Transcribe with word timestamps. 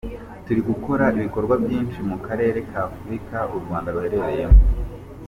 Turi 0.45 0.61
gukora 0.69 1.05
ibikorwa 1.17 1.55
byinshi 1.63 1.99
mu 2.09 2.17
karere 2.25 2.59
ka 2.69 2.79
Afurika 2.89 3.37
u 3.55 3.57
Rwanda 3.63 3.93
ruherereyemo. 3.93 4.59